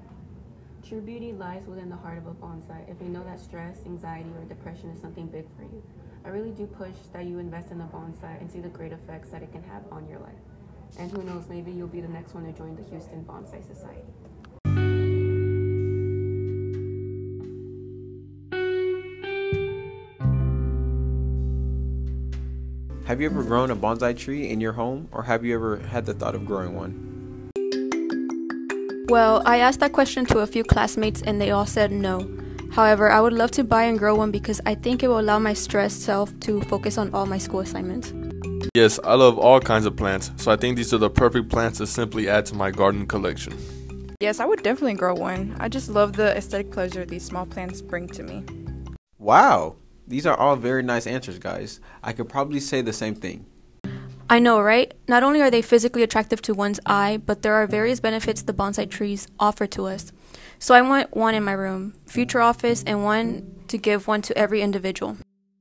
True 0.87 1.01
beauty 1.01 1.33
lies 1.33 1.67
within 1.67 1.89
the 1.89 1.95
heart 1.95 2.17
of 2.17 2.27
a 2.27 2.31
bonsai. 2.31 2.89
If 2.89 2.99
you 3.01 3.09
know 3.09 3.23
that 3.25 3.39
stress, 3.39 3.79
anxiety, 3.85 4.29
or 4.29 4.45
depression 4.45 4.89
is 4.89 5.01
something 5.01 5.27
big 5.27 5.45
for 5.55 5.63
you, 5.63 5.83
I 6.27 6.29
really 6.29 6.51
do 6.51 6.67
push 6.67 6.91
that 7.13 7.23
you 7.23 7.39
invest 7.39 7.71
in 7.71 7.77
the 7.77 7.85
bonsai 7.85 8.41
and 8.41 8.51
see 8.51 8.59
the 8.59 8.67
great 8.67 8.91
effects 8.91 9.29
that 9.29 9.41
it 9.41 9.49
can 9.53 9.63
have 9.63 9.81
on 9.89 10.05
your 10.09 10.19
life. 10.19 10.35
And 10.99 11.09
who 11.09 11.23
knows, 11.23 11.45
maybe 11.47 11.71
you'll 11.71 11.87
be 11.87 12.01
the 12.01 12.09
next 12.09 12.33
one 12.33 12.43
to 12.43 12.51
join 12.51 12.75
the 12.75 12.83
Houston 12.83 13.23
Bonsai 13.23 13.65
Society. 13.65 14.03
Have 23.05 23.21
you 23.21 23.27
ever 23.27 23.41
grown 23.41 23.71
a 23.71 23.75
bonsai 23.77 24.17
tree 24.17 24.49
in 24.49 24.59
your 24.59 24.73
home, 24.73 25.07
or 25.13 25.23
have 25.23 25.45
you 25.45 25.55
ever 25.55 25.77
had 25.77 26.05
the 26.05 26.13
thought 26.13 26.35
of 26.35 26.45
growing 26.45 26.75
one? 26.75 27.49
Well, 29.07 29.43
I 29.45 29.59
asked 29.59 29.79
that 29.79 29.93
question 29.93 30.25
to 30.25 30.39
a 30.39 30.47
few 30.47 30.65
classmates 30.65 31.21
and 31.21 31.39
they 31.39 31.51
all 31.51 31.65
said 31.65 31.93
no. 31.93 32.36
However, 32.77 33.09
I 33.09 33.19
would 33.19 33.33
love 33.33 33.49
to 33.57 33.63
buy 33.63 33.85
and 33.85 33.97
grow 33.97 34.13
one 34.13 34.29
because 34.29 34.61
I 34.67 34.75
think 34.75 35.01
it 35.01 35.07
will 35.07 35.19
allow 35.19 35.39
my 35.39 35.55
stressed 35.55 36.03
self 36.03 36.39
to 36.41 36.61
focus 36.61 36.99
on 36.99 37.11
all 37.11 37.25
my 37.25 37.39
school 37.39 37.61
assignments. 37.61 38.13
Yes, 38.75 38.99
I 39.03 39.15
love 39.15 39.39
all 39.39 39.59
kinds 39.59 39.87
of 39.87 39.95
plants, 39.95 40.29
so 40.35 40.51
I 40.51 40.57
think 40.57 40.77
these 40.77 40.93
are 40.93 40.99
the 40.99 41.09
perfect 41.09 41.49
plants 41.49 41.79
to 41.79 41.87
simply 41.87 42.29
add 42.29 42.45
to 42.45 42.55
my 42.55 42.69
garden 42.69 43.07
collection. 43.07 43.57
Yes, 44.19 44.39
I 44.39 44.45
would 44.45 44.61
definitely 44.61 44.93
grow 44.93 45.15
one. 45.15 45.55
I 45.59 45.69
just 45.69 45.89
love 45.89 46.13
the 46.13 46.37
aesthetic 46.37 46.71
pleasure 46.71 47.03
these 47.03 47.25
small 47.25 47.47
plants 47.47 47.81
bring 47.81 48.07
to 48.09 48.21
me. 48.21 48.43
Wow, 49.17 49.77
these 50.05 50.27
are 50.27 50.37
all 50.37 50.55
very 50.55 50.83
nice 50.83 51.07
answers, 51.07 51.39
guys. 51.39 51.79
I 52.03 52.13
could 52.13 52.29
probably 52.29 52.59
say 52.59 52.83
the 52.83 52.93
same 52.93 53.15
thing. 53.15 53.47
I 54.29 54.37
know, 54.37 54.61
right? 54.61 54.93
Not 55.07 55.23
only 55.23 55.41
are 55.41 55.49
they 55.49 55.63
physically 55.63 56.03
attractive 56.03 56.43
to 56.43 56.53
one's 56.53 56.79
eye, 56.85 57.17
but 57.25 57.41
there 57.41 57.55
are 57.55 57.65
various 57.65 57.99
benefits 57.99 58.43
the 58.43 58.53
bonsai 58.53 58.87
trees 58.87 59.27
offer 59.39 59.65
to 59.65 59.87
us. 59.87 60.11
So 60.59 60.73
I 60.73 60.81
want 60.81 61.15
one 61.15 61.35
in 61.35 61.43
my 61.43 61.53
room, 61.53 61.93
future 62.05 62.41
office, 62.41 62.83
and 62.85 63.03
one 63.03 63.63
to 63.67 63.77
give 63.77 64.07
one 64.07 64.21
to 64.23 64.37
every 64.37 64.61
individual. 64.61 65.17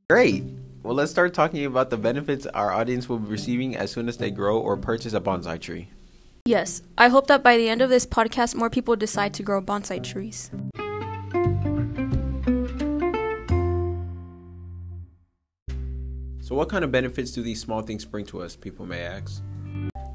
Great! 0.09 0.45
Well, 0.83 0.95
let's 0.95 1.11
start 1.11 1.35
talking 1.35 1.65
about 1.65 1.91
the 1.91 1.97
benefits 1.97 2.47
our 2.47 2.71
audience 2.71 3.09
will 3.09 3.19
be 3.19 3.29
receiving 3.29 3.77
as 3.77 3.91
soon 3.91 4.09
as 4.09 4.17
they 4.19 4.31
grow 4.31 4.61
or 4.61 4.77
purchase 4.77 5.15
a 5.15 5.21
bonsai 5.21 5.61
tree. 5.61 5.89
Yes, 6.47 6.83
I 6.97 7.09
hope 7.09 7.27
that 7.27 7.43
by 7.43 7.57
the 7.57 7.69
end 7.69 7.83
of 7.83 7.91
this 7.91 8.07
podcast, 8.07 8.55
more 8.55 8.71
people 8.71 8.95
decide 8.95 9.35
to 9.35 9.43
grow 9.43 9.61
bonsai 9.61 10.01
trees. 10.03 10.51
So, 16.41 16.55
what 16.55 16.69
kind 16.69 16.85
of 16.85 16.93
benefits 16.93 17.33
do 17.33 17.43
these 17.43 17.61
small 17.61 17.83
things 17.83 18.05
bring 18.05 18.25
to 18.27 18.41
us, 18.41 18.55
people 18.55 18.87
may 18.87 19.01
ask? 19.01 19.43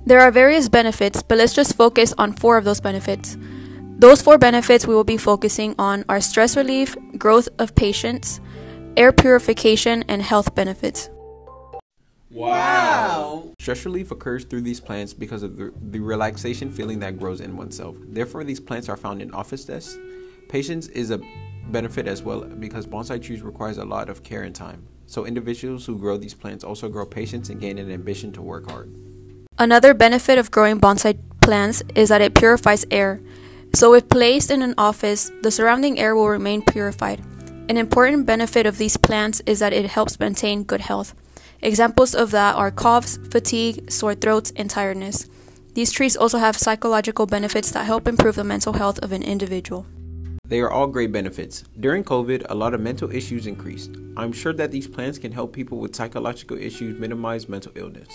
There 0.05 0.21
are 0.21 0.31
various 0.31 0.69
benefits, 0.69 1.21
but 1.21 1.37
let's 1.37 1.53
just 1.53 1.75
focus 1.75 2.13
on 2.17 2.31
four 2.31 2.57
of 2.57 2.63
those 2.63 2.79
benefits. 2.79 3.37
Those 4.01 4.19
four 4.19 4.39
benefits 4.39 4.87
we 4.87 4.95
will 4.95 5.03
be 5.03 5.17
focusing 5.17 5.75
on 5.77 6.05
are 6.09 6.19
stress 6.19 6.57
relief, 6.57 6.97
growth 7.19 7.47
of 7.59 7.75
patience, 7.75 8.41
air 8.97 9.11
purification, 9.11 10.03
and 10.07 10.23
health 10.23 10.55
benefits. 10.55 11.11
Wow! 12.31 13.53
Stress 13.59 13.85
relief 13.85 14.09
occurs 14.09 14.43
through 14.43 14.61
these 14.61 14.79
plants 14.79 15.13
because 15.13 15.43
of 15.43 15.55
the, 15.55 15.71
the 15.91 15.99
relaxation 15.99 16.71
feeling 16.71 16.97
that 17.01 17.19
grows 17.19 17.41
in 17.41 17.55
oneself. 17.55 17.95
Therefore, 18.07 18.43
these 18.43 18.59
plants 18.59 18.89
are 18.89 18.97
found 18.97 19.21
in 19.21 19.31
office 19.35 19.65
desks. 19.65 19.99
Patience 20.49 20.87
is 20.87 21.11
a 21.11 21.21
benefit 21.67 22.07
as 22.07 22.23
well 22.23 22.41
because 22.41 22.87
bonsai 22.87 23.21
trees 23.21 23.43
requires 23.43 23.77
a 23.77 23.85
lot 23.85 24.09
of 24.09 24.23
care 24.23 24.41
and 24.41 24.55
time. 24.55 24.83
So 25.05 25.27
individuals 25.27 25.85
who 25.85 25.99
grow 25.99 26.17
these 26.17 26.33
plants 26.33 26.63
also 26.63 26.89
grow 26.89 27.05
patience 27.05 27.49
and 27.49 27.61
gain 27.61 27.77
an 27.77 27.91
ambition 27.91 28.31
to 28.31 28.41
work 28.41 28.67
hard. 28.67 28.91
Another 29.59 29.93
benefit 29.93 30.39
of 30.39 30.49
growing 30.49 30.79
bonsai 30.79 31.19
plants 31.39 31.83
is 31.93 32.09
that 32.09 32.21
it 32.21 32.33
purifies 32.33 32.83
air. 32.89 33.21
So 33.73 33.93
if 33.93 34.09
placed 34.09 34.51
in 34.51 34.61
an 34.61 34.75
office, 34.77 35.31
the 35.41 35.51
surrounding 35.51 35.99
air 35.99 36.15
will 36.15 36.29
remain 36.29 36.61
purified. 36.61 37.23
An 37.69 37.77
important 37.77 38.25
benefit 38.25 38.65
of 38.65 38.77
these 38.77 38.97
plants 38.97 39.41
is 39.45 39.59
that 39.59 39.73
it 39.73 39.85
helps 39.85 40.19
maintain 40.19 40.63
good 40.63 40.81
health. 40.81 41.15
Examples 41.61 42.13
of 42.13 42.31
that 42.31 42.55
are 42.55 42.71
coughs, 42.71 43.17
fatigue, 43.29 43.89
sore 43.89 44.15
throats, 44.15 44.51
and 44.55 44.69
tiredness. 44.69 45.29
These 45.73 45.91
trees 45.91 46.17
also 46.17 46.37
have 46.37 46.57
psychological 46.57 47.25
benefits 47.25 47.71
that 47.71 47.85
help 47.85 48.07
improve 48.07 48.35
the 48.35 48.43
mental 48.43 48.73
health 48.73 48.99
of 48.99 49.11
an 49.11 49.23
individual. 49.23 49.85
They 50.43 50.59
are 50.59 50.69
all 50.69 50.87
great 50.87 51.13
benefits. 51.13 51.63
During 51.79 52.03
COVID, 52.03 52.47
a 52.49 52.55
lot 52.55 52.73
of 52.73 52.81
mental 52.81 53.09
issues 53.09 53.47
increased. 53.47 53.91
I'm 54.17 54.33
sure 54.33 54.51
that 54.53 54.71
these 54.71 54.87
plants 54.87 55.17
can 55.17 55.31
help 55.31 55.53
people 55.53 55.77
with 55.77 55.95
psychological 55.95 56.57
issues 56.57 56.99
minimize 56.99 57.47
mental 57.47 57.71
illness. 57.75 58.09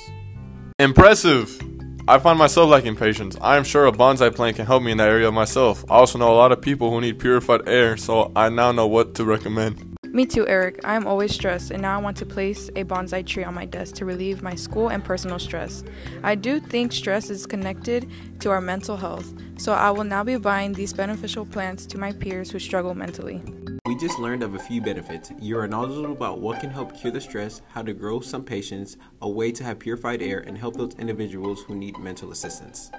Impressive! 0.79 1.76
I 2.09 2.21
find 2.21 2.39
myself 2.39 2.71
lacking 2.71 2.95
patience. 2.95 3.37
I 3.41 3.57
am 3.57 3.65
sure 3.65 3.85
a 3.85 3.91
bonsai 3.91 4.33
plant 4.33 4.55
can 4.55 4.65
help 4.65 4.81
me 4.81 4.93
in 4.93 4.99
that 4.99 5.09
area 5.09 5.33
myself. 5.33 5.85
I 5.91 5.95
also 5.95 6.19
know 6.19 6.33
a 6.33 6.37
lot 6.37 6.53
of 6.53 6.63
people 6.63 6.89
who 6.91 7.01
need 7.01 7.19
purified 7.19 7.69
air, 7.69 7.97
so 7.97 8.31
I 8.37 8.49
now 8.49 8.71
know 8.71 8.87
what 8.87 9.17
to 9.17 9.25
recommend. 9.25 9.86
Me 10.17 10.25
too, 10.25 10.49
Eric. 10.49 10.81
I 10.83 10.97
am 10.97 11.07
always 11.07 11.35
stressed, 11.35 11.71
and 11.71 11.83
now 11.83 11.95
I 11.95 12.01
want 12.01 12.17
to 12.17 12.25
place 12.25 12.71
a 12.71 12.85
bonsai 12.85 13.27
tree 13.27 13.45
on 13.45 13.53
my 13.53 13.67
desk 13.67 13.97
to 13.97 14.07
relieve 14.07 14.43
my 14.43 14.55
school 14.55 14.89
and 14.89 15.05
personal 15.05 15.39
stress. 15.39 15.85
I 16.23 16.35
do 16.35 16.59
think 16.59 16.93
stress 16.93 17.29
is 17.29 17.45
connected 17.45 18.09
to 18.41 18.49
our 18.49 18.63
mental 18.63 18.97
health, 18.97 19.31
so 19.59 19.75
I 19.75 19.91
will 19.91 20.05
now 20.05 20.25
be 20.25 20.39
buying 20.39 20.73
these 20.73 20.95
beneficial 20.95 21.45
plants 21.45 21.85
to 21.89 21.99
my 21.99 22.13
peers 22.13 22.51
who 22.51 22.59
struggle 22.59 22.95
mentally. 22.95 23.43
We 23.85 23.95
just 23.95 24.19
learned 24.19 24.43
of 24.43 24.55
a 24.55 24.59
few 24.59 24.81
benefits. 24.81 25.33
You 25.39 25.59
are 25.59 25.69
knowledgeable 25.69 26.13
about 26.13 26.41
what 26.41 26.61
can 26.61 26.71
help 26.71 26.99
cure 26.99 27.13
the 27.13 27.21
stress, 27.21 27.61
how 27.69 27.83
to 27.83 27.93
grow 27.93 28.21
some 28.21 28.43
patience, 28.43 28.97
a 29.21 29.29
way 29.29 29.53
to 29.53 29.65
have 29.65 29.79
purified 29.79 30.23
air, 30.23 30.39
and 30.39 30.57
help 30.57 30.77
those 30.77 30.95
individuals 30.95 31.63
who 31.65 31.75
need 31.75 31.99
mental 31.99 32.33
assistance. 32.33 32.91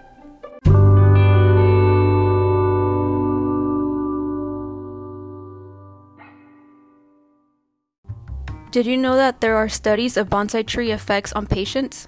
Did 8.77 8.85
you 8.85 8.95
know 8.95 9.15
that 9.15 9.41
there 9.41 9.57
are 9.57 9.67
studies 9.67 10.17
of 10.17 10.29
bonsai 10.29 10.63
tree 10.63 10.91
effects 10.91 11.33
on 11.33 11.47
patients? 11.47 12.07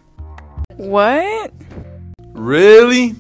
What? 0.77 1.51
Really? 2.33 3.15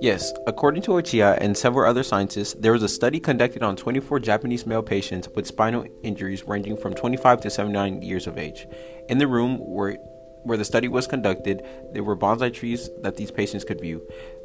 Yes, 0.00 0.32
according 0.46 0.80
to 0.84 0.92
Ochiai 0.92 1.36
and 1.42 1.54
several 1.54 1.86
other 1.86 2.02
scientists, 2.02 2.54
there 2.58 2.72
was 2.72 2.82
a 2.82 2.88
study 2.88 3.20
conducted 3.20 3.62
on 3.62 3.76
24 3.76 4.18
Japanese 4.20 4.64
male 4.64 4.82
patients 4.82 5.28
with 5.34 5.46
spinal 5.46 5.84
injuries 6.02 6.44
ranging 6.44 6.78
from 6.78 6.94
25 6.94 7.42
to 7.42 7.50
79 7.50 8.00
years 8.00 8.26
of 8.26 8.38
age. 8.38 8.66
In 9.10 9.18
the 9.18 9.26
room 9.26 9.58
where 9.58 9.98
where 10.44 10.56
the 10.56 10.64
study 10.64 10.88
was 10.88 11.06
conducted, 11.06 11.60
there 11.92 12.02
were 12.02 12.16
bonsai 12.16 12.50
trees 12.50 12.88
that 13.02 13.18
these 13.18 13.30
patients 13.30 13.64
could 13.64 13.78
view. 13.78 14.00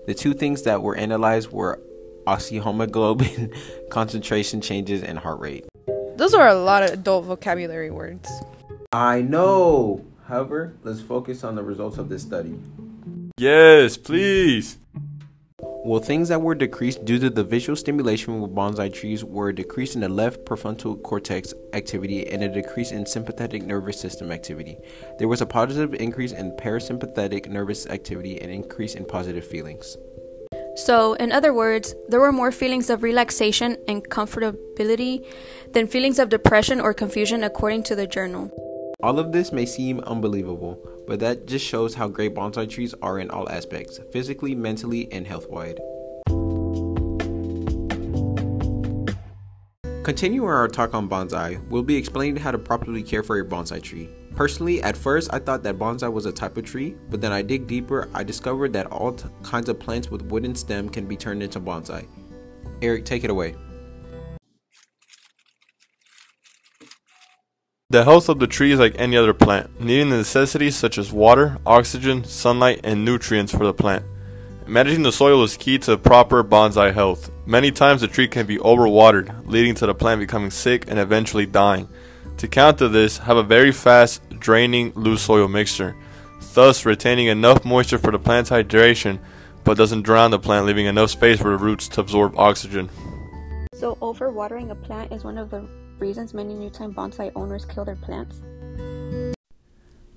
The 0.08 0.14
two 0.14 0.34
things 0.34 0.64
that 0.64 0.82
were 0.82 0.98
analyzed 0.98 1.54
were 1.54 1.80
oxyhemoglobin 2.28 3.56
concentration 3.90 4.60
changes 4.60 5.04
and 5.04 5.18
heart 5.20 5.40
rate. 5.40 5.66
Those 6.20 6.34
are 6.34 6.50
a 6.50 6.54
lot 6.54 6.84
of 6.84 6.90
adult 6.90 7.24
vocabulary 7.24 7.92
words. 7.92 8.30
I 8.92 9.22
know. 9.22 10.06
However, 10.28 10.76
let's 10.84 11.00
focus 11.00 11.46
on 11.46 11.56
the 11.56 11.64
results 11.64 11.98
of 11.98 12.10
this 12.10 12.24
study. 12.24 12.60
Yes, 13.38 13.96
please. 13.96 14.80
Well, 15.62 16.02
things 16.02 16.28
that 16.28 16.42
were 16.42 16.56
decreased 16.56 17.06
due 17.06 17.20
to 17.20 17.30
the 17.30 17.46
visual 17.46 17.78
stimulation 17.78 18.42
with 18.42 18.54
bonsai 18.54 18.94
trees 18.94 19.24
were 19.24 19.48
a 19.48 19.56
decrease 19.56 19.96
in 19.96 20.02
the 20.02 20.10
left 20.10 20.44
prefrontal 20.44 21.02
cortex 21.02 21.54
activity 21.72 22.28
and 22.28 22.44
a 22.44 22.50
decrease 22.50 22.92
in 22.92 23.06
sympathetic 23.06 23.64
nervous 23.64 23.98
system 23.98 24.30
activity. 24.30 24.78
There 25.20 25.30
was 25.30 25.40
a 25.40 25.46
positive 25.46 25.94
increase 25.94 26.34
in 26.34 26.52
parasympathetic 26.58 27.48
nervous 27.48 27.88
activity 27.88 28.42
and 28.42 28.52
increase 28.52 28.96
in 28.96 29.06
positive 29.06 29.48
feelings. 29.48 29.96
So, 30.86 31.14
in 31.16 31.34
other 31.34 31.54
words, 31.54 31.94
there 32.08 32.22
were 32.22 32.32
more 32.32 32.54
feelings 32.54 32.90
of 32.90 33.04
relaxation 33.04 33.76
and 33.90 34.02
comfortability 34.08 35.26
than 35.74 35.88
feelings 35.88 36.20
of 36.20 36.30
depression 36.30 36.80
or 36.80 36.94
confusion, 36.94 37.44
according 37.44 37.84
to 37.84 37.96
the 37.96 38.08
journal. 38.08 38.50
All 39.04 39.20
of 39.20 39.34
this 39.34 39.52
may 39.52 39.66
seem 39.66 40.00
unbelievable, 40.00 40.80
but 41.06 41.20
that 41.20 41.48
just 41.48 41.66
shows 41.66 41.96
how 41.96 42.08
great 42.08 42.34
bonsai 42.34 42.70
trees 42.70 42.96
are 43.02 43.20
in 43.20 43.30
all 43.30 43.50
aspects 43.50 44.00
physically, 44.14 44.56
mentally, 44.56 45.12
and 45.12 45.28
health 45.28 45.50
wide. 45.50 45.80
Continuing 50.04 50.48
our 50.48 50.70
talk 50.70 50.94
on 50.94 51.10
bonsai, 51.10 51.62
we'll 51.68 51.84
be 51.84 51.98
explaining 51.98 52.38
how 52.38 52.52
to 52.52 52.58
properly 52.58 53.04
care 53.04 53.22
for 53.22 53.36
your 53.36 53.46
bonsai 53.46 53.84
tree. 53.84 54.10
Personally, 54.36 54.82
at 54.84 54.96
first 54.96 55.34
I 55.34 55.40
thought 55.40 55.64
that 55.64 55.78
bonsai 55.78 56.12
was 56.12 56.26
a 56.26 56.32
type 56.32 56.58
of 56.58 56.66
tree, 56.66 56.96
but 57.10 57.22
then 57.22 57.32
I 57.32 57.42
dig 57.42 57.68
deeper, 57.68 58.10
I 58.14 58.24
discovered 58.24 58.74
that 58.74 58.88
all 58.88 59.14
kinds 59.44 59.70
of 59.70 59.80
plants 59.80 60.10
with 60.10 60.22
wooden 60.24 60.56
stem 60.56 60.90
can 60.90 61.06
be 61.06 61.18
turned 61.18 61.44
into 61.44 61.60
bonsai. 61.60 62.08
Eric, 62.82 63.06
take 63.06 63.24
it 63.24 63.30
away. 63.30 63.56
The 67.92 68.04
health 68.04 68.30
of 68.30 68.38
the 68.38 68.46
tree 68.46 68.72
is 68.72 68.80
like 68.80 68.94
any 69.00 69.18
other 69.18 69.34
plant, 69.34 69.82
needing 69.82 70.12
the 70.12 70.18
necessities 70.18 70.76
such 70.76 71.00
as 71.00 71.12
water, 71.12 71.58
oxygen, 71.66 72.24
sunlight, 72.24 72.82
and 72.84 73.04
nutrients 73.04 73.52
for 73.52 73.66
the 73.66 73.74
plant. 73.74 74.06
Managing 74.68 75.02
the 75.02 75.12
soil 75.12 75.44
is 75.44 75.58
key 75.58 75.80
to 75.80 75.98
proper 75.98 76.44
bonsai 76.44 76.94
health. 76.94 77.32
Many 77.48 77.72
times 77.72 78.02
the 78.02 78.08
tree 78.08 78.28
can 78.28 78.46
be 78.46 78.60
overwatered, 78.60 79.48
leading 79.48 79.74
to 79.74 79.88
the 79.88 79.96
plant 79.96 80.20
becoming 80.20 80.52
sick 80.52 80.86
and 80.88 81.00
eventually 81.00 81.48
dying. 81.48 81.90
To 82.40 82.48
counter 82.48 82.88
this, 82.88 83.18
have 83.18 83.36
a 83.36 83.44
very 83.44 83.74
fast 83.74 84.22
draining 84.40 84.94
loose 84.96 85.24
soil 85.24 85.50
mixture, 85.50 85.98
thus 86.54 86.86
retaining 86.86 87.28
enough 87.28 87.66
moisture 87.66 87.98
for 87.98 88.14
the 88.14 88.18
plant's 88.18 88.50
hydration, 88.50 89.20
but 89.66 89.76
doesn't 89.76 90.04
drown 90.04 90.32
the 90.32 90.40
plant, 90.40 90.66
leaving 90.66 90.86
enough 90.86 91.10
space 91.10 91.42
for 91.42 91.50
the 91.50 91.58
roots 91.58 91.90
to 91.90 92.00
absorb 92.00 92.40
oxygen. 92.40 92.90
So, 93.74 93.96
overwatering 93.96 94.72
a 94.72 94.76
plant 94.76 95.12
is 95.12 95.26
one 95.26 95.38
of 95.38 95.50
the 95.50 95.68
reasons 96.00 96.34
many 96.34 96.54
new 96.54 96.70
time 96.70 96.94
bonsai 96.94 97.34
owners 97.36 97.66
kill 97.66 97.84
their 97.84 97.98
plants? 97.98 98.42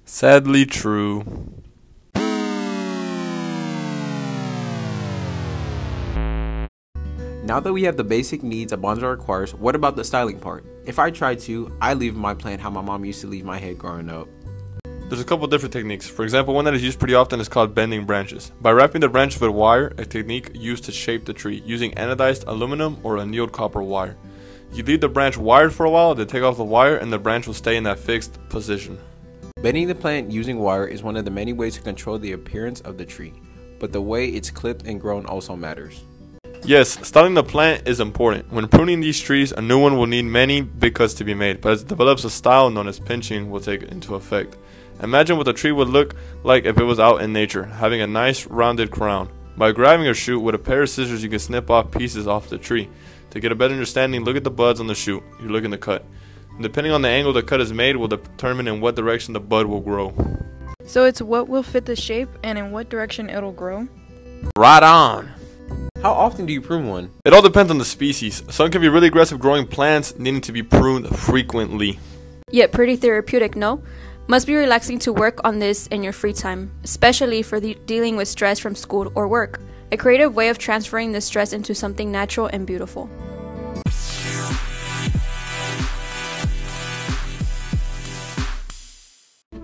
Sadly 0.05 0.64
true. 0.64 1.25
Now 7.44 7.58
that 7.58 7.72
we 7.72 7.82
have 7.82 7.96
the 7.96 8.04
basic 8.04 8.44
needs 8.44 8.72
a 8.72 8.76
bonsai 8.76 9.11
requires, 9.11 9.52
what 9.52 9.75
about 9.75 9.96
the 9.96 10.04
styling 10.04 10.38
part? 10.38 10.64
If 10.84 11.00
I 11.00 11.11
try 11.11 11.34
to, 11.34 11.76
I 11.80 11.94
leave 11.94 12.14
my 12.14 12.34
plant 12.34 12.61
how 12.61 12.70
my 12.70 12.82
mom 12.82 13.04
used 13.04 13.20
to 13.22 13.26
leave 13.26 13.44
my 13.44 13.58
head 13.58 13.78
growing 13.78 14.08
up. 14.08 14.28
There's 15.08 15.20
a 15.20 15.25
couple 15.25 15.49
different 15.49 15.72
techniques. 15.72 16.06
For 16.06 16.22
example, 16.22 16.54
one 16.54 16.64
that 16.66 16.75
is 16.75 16.84
used 16.84 17.00
pretty 17.00 17.16
often 17.16 17.40
is 17.40 17.49
called 17.49 17.75
bending 17.75 18.06
branches. 18.06 18.52
By 18.61 18.70
wrapping 18.70 19.00
the 19.00 19.08
branches 19.08 19.40
with 19.40 19.50
wire, 19.50 19.92
a 19.99 20.04
technique 20.04 20.52
used 20.54 20.84
to 20.84 20.92
shape 20.92 21.25
the 21.25 21.32
tree, 21.32 21.61
using 21.66 21.90
anodized 21.94 22.44
aluminum 22.46 22.99
or 23.02 23.18
annealed 23.18 23.50
copper 23.50 23.82
wire. 23.82 24.16
You 24.72 24.84
leave 24.84 25.00
the 25.00 25.08
branch 25.08 25.37
wired 25.37 25.75
for 25.75 25.84
a 25.84 25.90
while, 25.90 26.14
then 26.14 26.28
take 26.28 26.44
off 26.44 26.56
the 26.56 26.64
wire, 26.64 26.94
and 26.94 27.12
the 27.12 27.18
branch 27.18 27.49
will 27.49 27.54
stay 27.54 27.76
in 27.76 27.82
that 27.82 27.99
fixed 27.99 28.38
position. 28.50 29.00
Bending 29.61 29.88
the 29.88 29.96
plant 29.96 30.30
using 30.30 30.61
wire 30.61 30.87
is 30.87 31.02
one 31.02 31.16
of 31.16 31.25
the 31.25 31.30
many 31.32 31.52
ways 31.52 31.75
to 31.75 31.82
control 31.82 32.20
the 32.20 32.32
appearance 32.32 32.80
of 32.82 32.99
the 32.99 33.04
tree, 33.04 33.34
but 33.80 33.90
the 33.90 34.00
way 34.00 34.28
it's 34.28 34.49
clipped 34.49 34.87
and 34.87 35.00
grown 35.00 35.26
also 35.26 35.56
matters. 35.56 36.04
Yes, 36.64 37.04
styling 37.07 37.35
the 37.35 37.42
plant 37.42 37.88
is 37.88 37.99
important. 37.99 38.52
When 38.52 38.69
pruning 38.69 39.00
these 39.00 39.21
trees, 39.21 39.50
a 39.50 39.61
new 39.61 39.81
one 39.81 39.97
will 39.97 40.07
need 40.07 40.23
many 40.23 40.61
big 40.61 40.95
cuts 40.95 41.12
to 41.14 41.25
be 41.25 41.35
made, 41.35 41.61
but 41.61 41.73
as 41.73 41.83
it 41.83 41.88
develops 41.88 42.23
a 42.23 42.31
style 42.31 42.71
known 42.71 42.87
as 42.87 43.00
pinching 43.00 43.50
will 43.50 43.59
take 43.59 43.83
into 43.83 44.14
effect. 44.14 44.57
Imagine 45.02 45.37
what 45.37 45.47
the 45.47 45.52
tree 45.52 45.73
would 45.73 45.88
look 45.88 46.14
like 46.45 46.64
if 46.64 46.78
it 46.78 46.85
was 46.85 47.00
out 47.00 47.21
in 47.21 47.33
nature, 47.33 47.64
having 47.64 48.00
a 48.00 48.07
nice 48.07 48.47
rounded 48.47 48.92
crown. 48.92 49.28
By 49.57 49.73
grabbing 49.73 50.07
a 50.07 50.14
shoot 50.14 50.38
with 50.38 50.54
a 50.54 50.59
pair 50.59 50.83
of 50.83 50.90
scissors, 50.90 51.25
you 51.25 51.28
can 51.28 51.40
snip 51.40 51.69
off 51.69 51.90
pieces 51.90 52.28
off 52.28 52.49
the 52.49 52.59
tree. 52.59 52.88
To 53.31 53.40
get 53.40 53.50
a 53.50 53.57
better 53.57 53.75
understanding, 53.75 54.23
look 54.23 54.37
at 54.37 54.45
the 54.45 54.50
buds 54.50 54.78
on 54.78 54.87
the 54.87 54.95
shoot 54.95 55.23
you're 55.40 55.50
looking 55.50 55.73
to 55.73 55.78
cut. 55.78 56.04
And 56.52 56.62
depending 56.62 56.92
on 56.92 57.02
the 57.02 57.09
angle 57.09 57.33
the 57.33 57.42
cut 57.42 57.61
is 57.61 57.73
made 57.73 57.97
will 57.97 58.07
determine 58.07 58.69
in 58.69 58.81
what 58.81 58.95
direction 58.95 59.35
the 59.35 59.40
bud 59.40 59.66
will 59.66 59.81
grow. 59.81 60.14
So 60.85 61.07
it's 61.07 61.21
what 61.21 61.49
will 61.49 61.64
fit 61.64 61.87
the 61.87 61.97
shape 61.97 62.28
and 62.45 62.57
in 62.57 62.71
what 62.71 62.88
direction 62.88 63.28
it'll 63.31 63.50
grow? 63.50 63.88
Right 64.57 64.83
on! 64.83 65.41
How 66.02 66.14
often 66.14 66.47
do 66.47 66.52
you 66.52 66.61
prune 66.61 66.88
one? 66.88 67.12
It 67.25 67.32
all 67.32 67.42
depends 67.42 67.71
on 67.71 67.78
the 67.78 67.85
species. 67.85 68.42
Some 68.50 68.73
can 68.73 68.80
be 68.80 68.88
really 68.88 69.06
aggressive 69.06 69.38
growing 69.38 69.68
plants, 69.68 70.18
needing 70.18 70.40
to 70.40 70.50
be 70.50 70.61
pruned 70.61 71.06
frequently. 71.16 72.00
Yet 72.50 72.73
pretty 72.73 72.97
therapeutic, 72.97 73.54
no? 73.54 73.80
Must 74.26 74.44
be 74.44 74.56
relaxing 74.56 74.99
to 74.99 75.12
work 75.12 75.38
on 75.44 75.61
this 75.61 75.87
in 75.87 76.02
your 76.02 76.12
free 76.12 76.32
time, 76.32 76.73
especially 76.82 77.42
for 77.42 77.61
the 77.61 77.78
dealing 77.87 78.16
with 78.16 78.26
stress 78.26 78.59
from 78.59 78.75
school 78.75 79.12
or 79.14 79.28
work. 79.28 79.61
A 79.92 79.97
creative 79.97 80.35
way 80.35 80.49
of 80.49 80.59
transferring 80.59 81.12
the 81.12 81.21
stress 81.21 81.52
into 81.52 81.73
something 81.73 82.11
natural 82.11 82.49
and 82.52 82.66
beautiful. 82.66 83.09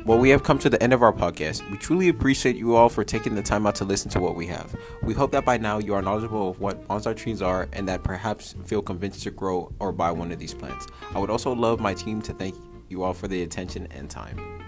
Well, 0.09 0.19
we 0.19 0.31
have 0.31 0.43
come 0.43 0.59
to 0.61 0.71
the 0.71 0.83
end 0.83 0.95
of 0.95 1.03
our 1.03 1.12
podcast. 1.12 1.71
We 1.71 1.77
truly 1.77 2.09
appreciate 2.09 2.57
you 2.57 2.75
all 2.75 2.88
for 2.88 3.05
taking 3.05 3.35
the 3.35 3.43
time 3.43 3.67
out 3.67 3.75
to 3.75 3.85
listen 3.85 4.11
to 4.12 4.21
what 4.21 4.37
we 4.37 4.47
have. 4.47 4.75
We 5.03 5.12
hope 5.12 5.33
that 5.33 5.45
by 5.45 5.59
now 5.59 5.81
you 5.81 5.93
are 5.93 6.00
knowledgeable 6.00 6.49
of 6.49 6.61
what 6.61 6.88
bonsai 6.88 7.15
trees 7.15 7.43
are 7.43 7.69
and 7.75 7.87
that 7.91 8.05
perhaps 8.05 8.55
feel 8.65 8.81
convinced 8.81 9.23
to 9.25 9.31
grow 9.31 9.71
or 9.81 9.93
buy 9.93 10.11
one 10.11 10.33
of 10.33 10.38
these 10.38 10.55
plants. 10.55 10.87
I 11.15 11.19
would 11.19 11.29
also 11.29 11.53
love 11.55 11.79
my 11.79 11.93
team 11.93 12.23
to 12.23 12.33
thank 12.33 12.55
you 12.88 13.03
all 13.03 13.12
for 13.12 13.29
the 13.29 13.43
attention 13.43 13.87
and 13.91 14.09
time. 14.09 14.62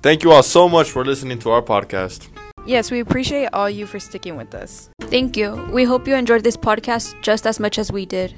Thank 0.00 0.22
you 0.22 0.30
all 0.30 0.44
so 0.44 0.68
much 0.68 0.92
for 0.92 1.04
listening 1.04 1.40
to 1.40 1.50
our 1.50 1.60
podcast. 1.60 2.28
Yes, 2.64 2.92
we 2.92 3.00
appreciate 3.00 3.48
all 3.52 3.68
you 3.68 3.86
for 3.86 3.98
sticking 3.98 4.36
with 4.36 4.54
us. 4.54 4.90
Thank 5.00 5.36
you. 5.36 5.56
We 5.72 5.82
hope 5.82 6.06
you 6.06 6.14
enjoyed 6.14 6.44
this 6.44 6.56
podcast 6.56 7.20
just 7.20 7.48
as 7.48 7.58
much 7.58 7.80
as 7.80 7.90
we 7.90 8.06
did. 8.06 8.32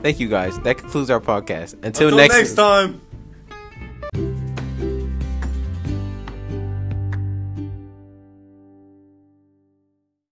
Thank 0.00 0.18
you 0.18 0.28
guys. 0.28 0.58
That 0.64 0.78
concludes 0.78 1.08
our 1.08 1.20
podcast. 1.20 1.74
Until, 1.84 2.08
Until 2.08 2.16
next, 2.16 2.34
next 2.34 2.54
time. 2.54 3.01